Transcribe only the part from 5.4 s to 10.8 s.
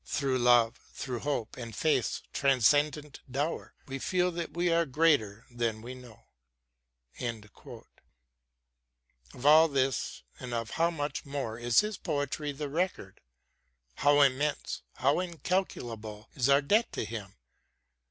than we know. Of all this and of